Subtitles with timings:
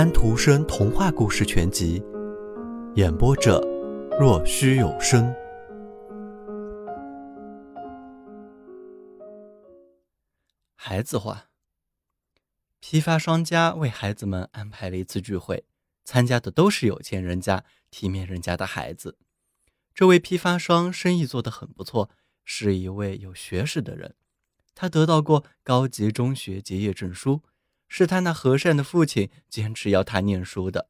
[0.00, 2.02] 安徒生童话故事全集，
[2.94, 3.60] 演播者：
[4.18, 5.30] 若虚有声。
[10.74, 11.50] 孩子话：
[12.78, 15.66] 批发商家为孩子们安排了一次聚会，
[16.06, 19.18] 参加的都是有钱人家、体面人家的孩子。
[19.94, 22.08] 这位批发商生意做得很不错，
[22.42, 24.14] 是一位有学识的人，
[24.74, 27.42] 他得到过高级中学结业证书。
[27.90, 30.88] 是他那和善的父亲坚持要他念书的。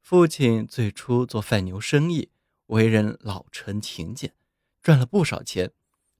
[0.00, 2.30] 父亲最初做贩牛生意，
[2.66, 4.34] 为人老成勤俭，
[4.82, 5.72] 赚了不少钱。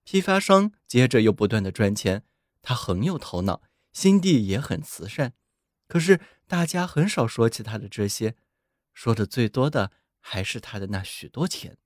[0.02, 2.24] 批发商接着又不断的赚钱，
[2.62, 5.34] 他很有头脑，心地也很慈善。
[5.86, 8.34] 可是大家很少说起他的这些，
[8.94, 11.76] 说的最多的还是他的那许多钱。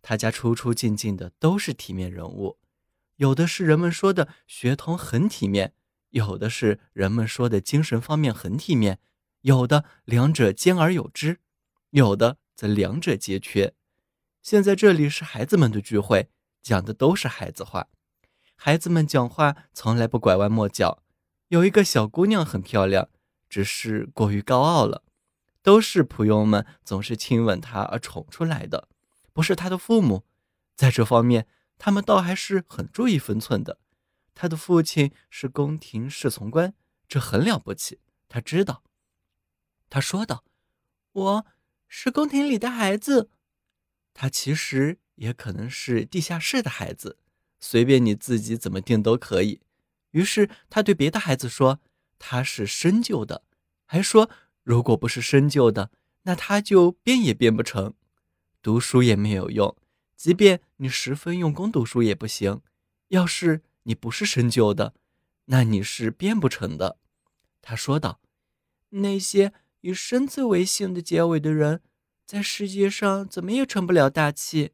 [0.00, 2.58] 他家出出进进的都是体面人物，
[3.16, 5.74] 有的是人们说的学童很体面。
[6.10, 8.98] 有的是人们说的精神方面很体面，
[9.40, 11.40] 有的两者兼而有之，
[11.90, 13.74] 有的则两者皆缺。
[14.42, 16.30] 现在这里是孩子们的聚会，
[16.62, 17.88] 讲的都是孩子话。
[18.54, 21.02] 孩子们讲话从来不拐弯抹角。
[21.48, 23.08] 有一个小姑娘很漂亮，
[23.48, 25.04] 只是过于高傲了。
[25.62, 28.88] 都是仆佣们总是亲吻她而宠出来的，
[29.32, 30.24] 不是她的父母。
[30.74, 33.78] 在这方面，他们倒还是很注意分寸的。
[34.34, 36.74] 他的父亲是宫廷侍从官，
[37.08, 38.00] 这很了不起。
[38.28, 38.84] 他知道，
[39.88, 40.44] 他说道
[41.12, 41.46] ：“我
[41.88, 43.28] 是宫廷里的孩子。”
[44.14, 47.18] 他其实也可能是地下室的孩子，
[47.58, 49.60] 随便你自己怎么定都可以。
[50.12, 51.80] 于是他对别的孩子说
[52.18, 53.44] ：“他是深究的。”
[53.84, 54.30] 还说
[54.62, 55.90] ：“如果不是深究的，
[56.22, 57.94] 那他就变也变不成。
[58.62, 59.76] 读书也没有用，
[60.16, 62.62] 即便你十分用功读书也不行。
[63.08, 64.94] 要是……”你不是深究的，
[65.46, 66.98] 那你是变不成的。”
[67.62, 68.20] 他说道。
[68.90, 71.82] “那些以生字为姓的结尾的人，
[72.26, 74.72] 在世界上怎么也成不了大器。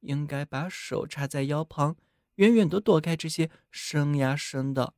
[0.00, 1.96] 应该把手插在腰旁，
[2.36, 4.94] 远远的躲开这些生呀生的。”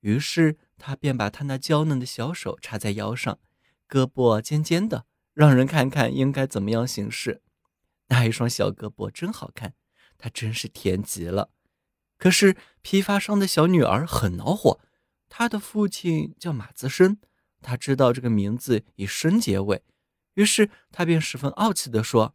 [0.00, 3.38] 于是他便把他那娇嫩的小手插在腰上，
[3.88, 5.04] 胳膊尖尖的，
[5.34, 7.42] 让人看看应该怎么样行事。
[8.08, 9.74] 那一双小胳膊真好看，
[10.18, 11.50] 他真是甜极了。
[12.22, 14.78] 可是批发商的小女儿很恼火，
[15.28, 17.18] 她的父亲叫马自生，
[17.60, 19.82] 他知道这个名字以“生”结尾，
[20.34, 22.32] 于是他便十分傲气地说：“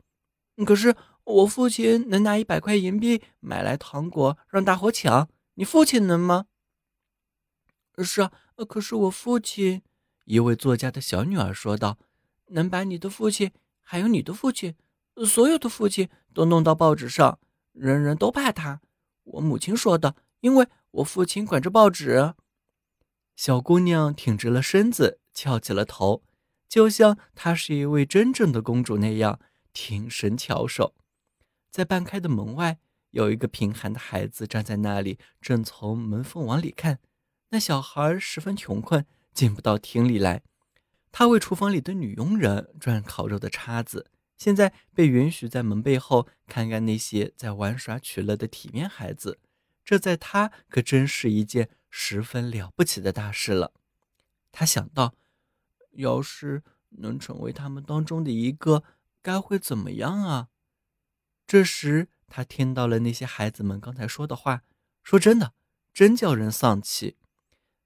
[0.68, 0.94] 可是
[1.24, 6.48] 我父亲能拿一百块银币买来糖果让大伙抢，你父亲能吗
[8.04, 8.32] ？”“是啊，
[8.68, 9.82] 可是我父亲。”
[10.26, 11.98] 一位作家的小女儿说道
[12.52, 14.76] ，“能把你的父亲，还有你的父亲，
[15.26, 17.40] 所有的父亲都弄到报纸上，
[17.72, 18.82] 人人都怕他。”
[19.34, 22.34] 我母亲说的，因为我父亲管着报纸。
[23.36, 26.24] 小姑娘挺直了身子，翘起了头，
[26.68, 29.40] 就像她是一位真正的公主那样
[29.74, 30.96] 挺身翘首。
[31.70, 32.80] 在半开的门外，
[33.12, 37.00] 有一个贫寒的孩子站在那里，正从门缝往里看。
[37.50, 40.42] 那小孩十分穷困，进不到厅里来。
[41.12, 44.08] 他为厨房里的女佣人转烤肉的叉子。
[44.38, 49.40] 现在被允许在门背后看看那些在玩耍取乐的体面孩子，
[49.84, 53.74] 这在他可真是一件十分了不起的大事了。
[54.52, 55.16] 他想到，
[55.94, 58.84] 要是能成为他们当中的一个，
[59.22, 60.50] 该会怎么样啊？
[61.48, 64.64] 这时他听到了那些孩子们刚才说的话，
[65.04, 65.54] 说真的，
[65.94, 67.18] 真叫人丧气。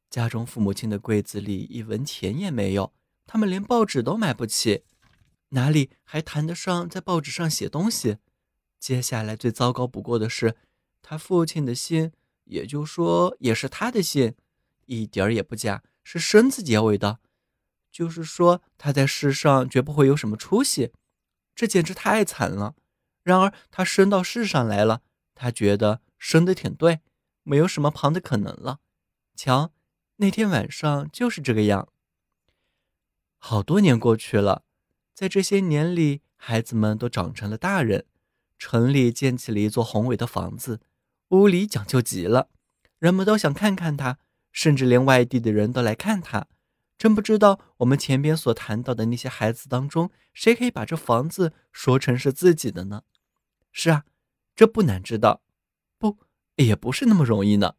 [0.10, 2.94] 家中父母亲的柜子里一文钱也没有，
[3.26, 4.84] 他们连报纸都买不起。
[5.54, 8.18] 哪里还谈得上在报纸上写东西？
[8.80, 10.56] 接下来最糟糕不过的是，
[11.02, 12.12] 他父亲的信，
[12.46, 14.36] 也就说也是他的信，
[14.86, 17.20] 一点儿也不假，是生字结尾的。
[17.92, 20.92] 就是说他在世上绝不会有什么出息，
[21.54, 22.76] 这简直太惨了。
[23.22, 25.02] 然而他生到世上来了，
[25.36, 27.02] 他觉得生的挺对，
[27.44, 28.80] 没有什么旁的可能了。
[29.36, 29.74] 瞧，
[30.16, 31.90] 那天晚上就是这个样。
[33.38, 34.64] 好多年过去了。
[35.14, 38.06] 在这些年里，孩子们都长成了大人。
[38.58, 40.82] 城里建起了一座宏伟的房子，
[41.30, 42.50] 屋里讲究极了，
[43.00, 44.20] 人们都想看看它，
[44.52, 46.48] 甚至连外地的人都来看它。
[46.96, 53.02] 真不知道我们前边所谈到的那些孩子当中，谁可以把这房子说成是自己的呢？
[53.72, 54.04] 是啊，
[54.56, 55.42] 这不难知道，
[55.98, 56.20] 不，
[56.58, 57.74] 也不是那么容易呢。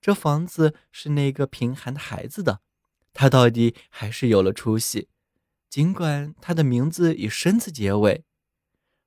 [0.00, 2.60] 这房子是那个贫寒的孩子的，
[3.12, 5.08] 他到底还是有了出息。
[5.68, 8.24] 尽管他的名字以“生”字结尾，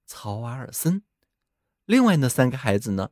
[0.05, 1.03] 曹瓦尔森。
[1.85, 3.09] 另外那三个孩子呢？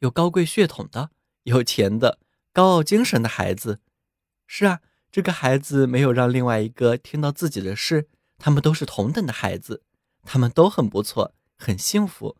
[0.00, 1.10] 有高贵血统的、
[1.44, 2.18] 有钱的、
[2.52, 3.80] 高傲精神的孩子。
[4.46, 4.80] 是啊，
[5.12, 8.08] 这个孩子没有让另外一个听到自己的事，
[8.38, 9.82] 他们都是同等的孩子，
[10.24, 12.36] 他们都很不错，很幸福，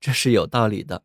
[0.00, 1.04] 这是有道理的。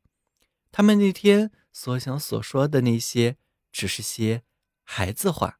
[0.72, 3.38] 他们那天所想所说的那些，
[3.72, 4.44] 只是些
[4.84, 5.60] 孩子话。